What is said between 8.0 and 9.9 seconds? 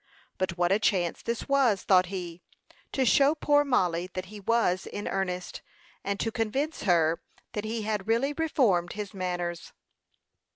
really reformed his manners.